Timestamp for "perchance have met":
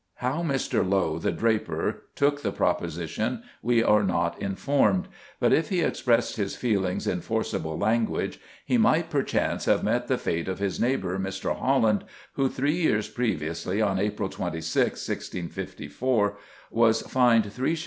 9.11-10.07